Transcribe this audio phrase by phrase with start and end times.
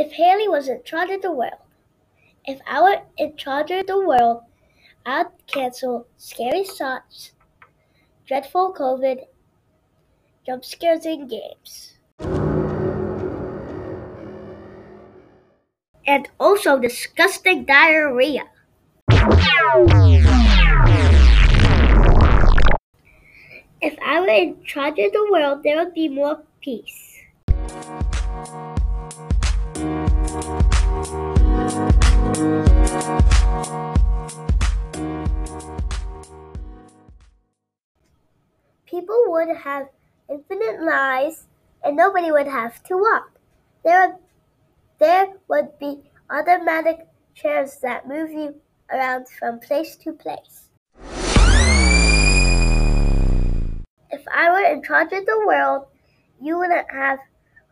[0.00, 1.58] If Hailey was in charge of the world,
[2.46, 4.42] if I were in charge of the world,
[5.04, 7.32] I'd cancel scary thoughts,
[8.24, 9.24] dreadful COVID,
[10.46, 11.98] jump scares in games.
[16.06, 18.44] And also disgusting diarrhea.
[23.80, 27.24] If I were in charge of the world, there would be more peace.
[28.38, 28.54] People
[39.28, 39.88] would have
[40.30, 41.48] infinite lives
[41.82, 43.40] and nobody would have to walk.
[43.82, 44.16] There
[45.00, 48.54] there would be automatic chairs that move you
[48.92, 50.68] around from place to place.
[54.10, 55.86] If I were in charge of the world,
[56.40, 57.18] you wouldn't have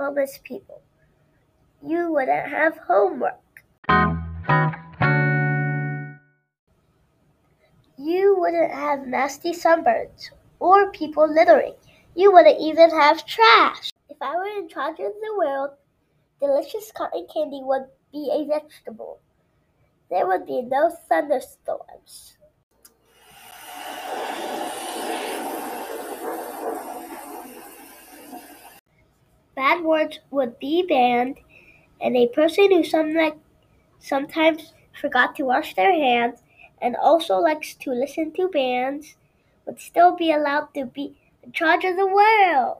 [0.00, 0.80] homeless people.
[1.86, 3.38] You wouldn't have homework.
[7.98, 11.74] You wouldn't have nasty sunburns or people littering.
[12.14, 13.90] You wouldn't even have trash.
[14.08, 15.70] If I were in charge of the world,
[16.40, 19.20] delicious cotton candy would be a vegetable.
[20.10, 22.38] There would be no thunderstorms.
[29.60, 31.36] Bad words would be banned,
[32.00, 36.42] and a person who sometimes forgot to wash their hands
[36.80, 39.16] and also likes to listen to bands
[39.66, 42.78] would still be allowed to be in charge of the world.